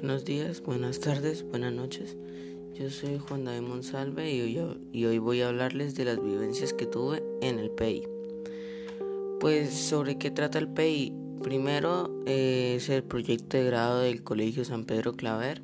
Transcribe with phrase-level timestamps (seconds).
[0.00, 2.16] Buenos días, buenas tardes, buenas noches.
[2.72, 7.22] Yo soy Juan David Monsalve y hoy, voy a hablarles de las vivencias que tuve
[7.42, 8.08] en el PEI.
[9.40, 11.12] Pues sobre qué trata el PEI.
[11.42, 15.60] Primero eh, es el proyecto de grado del Colegio San Pedro Claver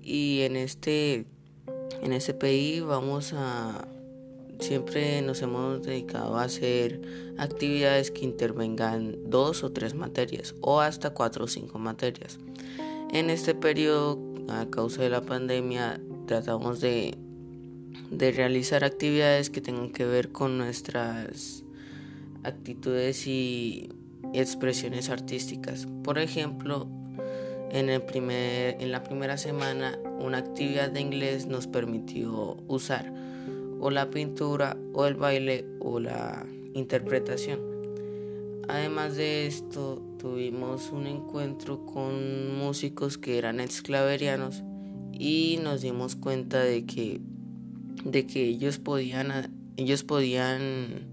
[0.00, 1.26] y en este
[2.00, 3.86] en este PEI vamos a
[4.60, 7.02] siempre nos hemos dedicado a hacer
[7.36, 12.38] actividades que intervengan dos o tres materias o hasta cuatro o cinco materias.
[13.12, 17.18] En este periodo, a causa de la pandemia, tratamos de,
[18.10, 21.62] de realizar actividades que tengan que ver con nuestras
[22.42, 23.90] actitudes y
[24.32, 25.86] expresiones artísticas.
[26.02, 26.88] Por ejemplo,
[27.70, 33.12] en, el primer, en la primera semana una actividad de inglés nos permitió usar
[33.78, 37.60] o la pintura o el baile o la interpretación.
[38.68, 44.62] Además de esto, tuvimos un encuentro con músicos que eran exclaverianos
[45.12, 47.20] y nos dimos cuenta de que,
[48.04, 51.08] de que ellos, podían, ellos podían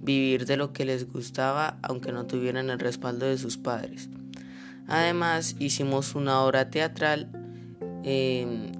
[0.00, 4.08] vivir de lo que les gustaba aunque no tuvieran el respaldo de sus padres.
[4.86, 7.28] Además hicimos una obra teatral
[8.04, 8.70] em,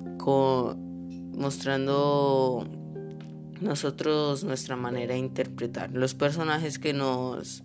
[1.37, 2.65] mostrando
[3.61, 7.65] nosotros nuestra manera de interpretar los personajes que nos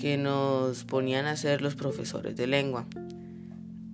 [0.00, 2.86] que nos ponían a ser los profesores de lengua.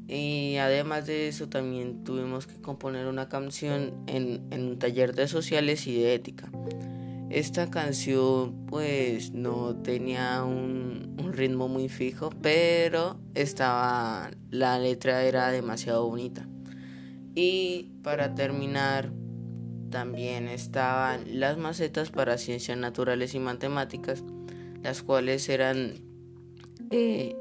[0.06, 5.84] Y además de eso también tuvimos que componer una canción en, un taller de sociales
[5.88, 6.48] y de ética.
[7.28, 15.50] Esta canción pues no tenía un, un, ritmo muy fijo, pero estaba la letra era
[15.50, 16.46] demasiado bonita.
[17.34, 19.10] Y para terminar
[19.90, 24.22] también estaban las macetas para ciencias naturales y matemáticas
[24.86, 25.94] las cuales eran,
[26.92, 27.34] eh,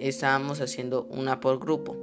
[0.00, 1.96] estábamos haciendo una por grupo,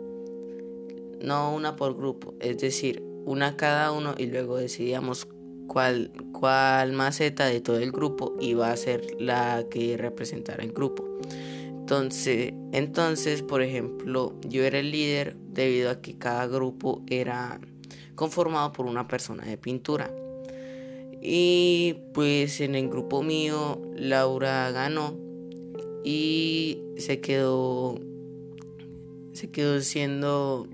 [1.22, 5.28] no una por grupo, es decir, una cada uno y luego decidíamos
[5.68, 11.08] cuál, cuál maceta de todo el grupo iba a ser la que representara el grupo.
[11.68, 17.62] Entonces, entonces, por ejemplo, yo era el líder debido a que cada grupo era
[18.16, 20.12] conformado por una persona de pintura.
[21.22, 25.16] Y pues en el grupo mío Laura ganó
[26.04, 28.00] y se quedó
[29.34, 30.68] se quedó siendo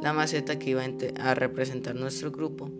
[0.00, 0.82] la maceta que iba
[1.20, 2.70] a representar nuestro grupo.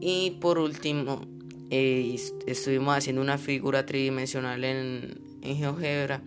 [0.00, 1.22] Y por último,
[1.70, 2.16] eh,
[2.46, 6.22] estuvimos haciendo una figura tridimensional en, en GeoGebra.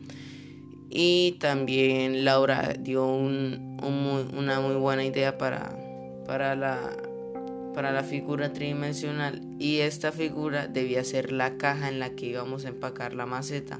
[0.90, 5.78] Y también Laura dio un, una muy buena idea para,
[6.26, 7.07] para la
[7.78, 12.66] para la figura tridimensional y esta figura debía ser la caja en la que íbamos
[12.66, 13.80] a empacar la maceta.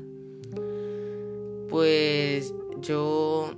[1.68, 3.56] Pues yo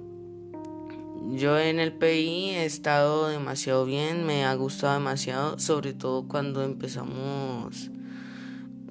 [1.34, 6.64] yo en el PI he estado demasiado bien, me ha gustado demasiado, sobre todo cuando
[6.64, 7.92] empezamos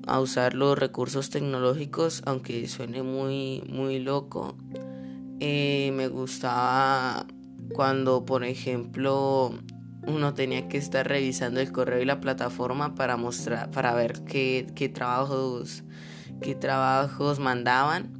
[0.06, 4.54] a usar los recursos tecnológicos, aunque suene muy muy loco.
[5.40, 7.26] Eh, me gustaba
[7.72, 9.54] cuando, por ejemplo,
[10.08, 14.90] uno tenía que estar revisando el correo y la plataforma para mostrar, para ver qué,
[14.92, 15.84] trabajos,
[16.40, 18.10] qué trabajos mandaban,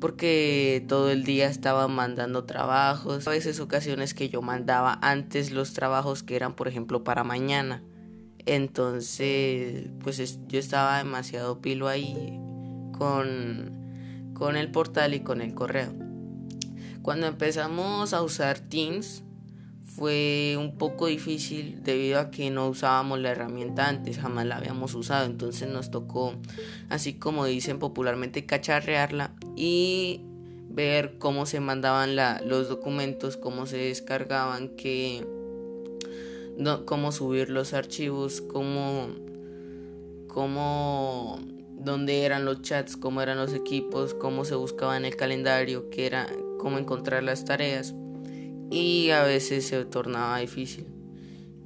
[0.00, 3.26] porque todo el día estaban mandando trabajos.
[3.26, 7.82] A veces ocasiones que yo mandaba antes los trabajos que eran, por ejemplo, para mañana.
[8.46, 12.38] Entonces, pues yo estaba demasiado pilo ahí
[12.96, 15.92] con, con el portal y con el correo.
[17.02, 19.24] Cuando empezamos a usar Teams,
[19.96, 24.94] fue un poco difícil debido a que no usábamos la herramienta antes, jamás la habíamos
[24.94, 26.34] usado, entonces nos tocó,
[26.88, 30.20] así como dicen popularmente, cacharrearla y
[30.68, 32.16] ver cómo se mandaban
[32.48, 35.26] los documentos, cómo se descargaban, que,
[36.84, 39.08] cómo subir los archivos, cómo,
[40.28, 41.40] cómo,
[41.78, 46.06] dónde eran los chats, cómo eran los equipos, cómo se buscaba en el calendario, qué
[46.06, 46.28] era,
[46.58, 47.94] cómo encontrar las tareas
[48.70, 50.86] y a veces se tornaba difícil.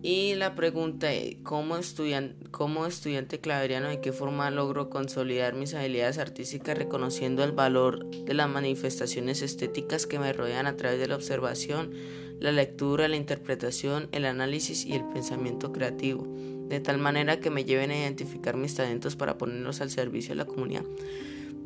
[0.03, 5.73] Y la pregunta es, ¿cómo, estudiante, como estudiante claveriano, de qué forma logro consolidar mis
[5.73, 11.09] habilidades artísticas reconociendo el valor de las manifestaciones estéticas que me rodean a través de
[11.09, 11.93] la observación,
[12.39, 16.27] la lectura, la interpretación, el análisis y el pensamiento creativo,
[16.69, 20.37] de tal manera que me lleven a identificar mis talentos para ponerlos al servicio de
[20.37, 20.85] la comunidad?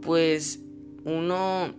[0.00, 0.60] Pues
[1.04, 1.74] uno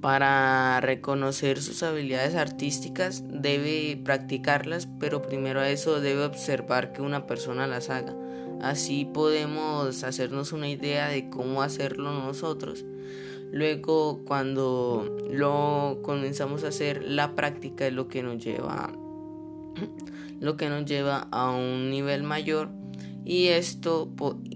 [0.00, 7.26] para reconocer sus habilidades artísticas debe practicarlas, pero primero a eso debe observar que una
[7.26, 8.14] persona las haga.
[8.62, 12.84] Así podemos hacernos una idea de cómo hacerlo nosotros.
[13.52, 18.92] Luego cuando lo comenzamos a hacer, la práctica es lo que nos lleva
[20.40, 22.70] lo que nos lleva a un nivel mayor
[23.24, 24.10] y esto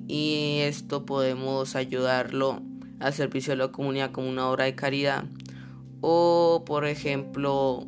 [0.08, 2.62] y esto podemos ayudarlo
[3.04, 5.24] al servicio de la comunidad como una obra de caridad
[6.00, 7.86] o por ejemplo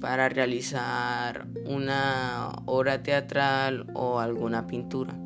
[0.00, 5.16] para realizar una obra teatral o alguna pintura.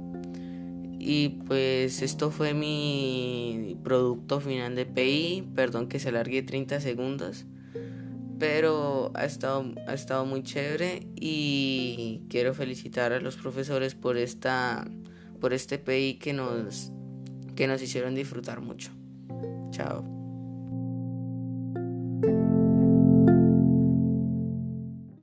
[0.99, 5.50] Y pues esto fue mi producto final de PI.
[5.55, 7.44] Perdón que se alargue 30 segundos.
[8.38, 14.87] Pero ha estado, ha estado muy chévere y quiero felicitar a los profesores por esta
[15.40, 16.93] por este PI que nos
[17.56, 18.90] que nos hicieron disfrutar mucho.
[19.72, 20.21] Ciao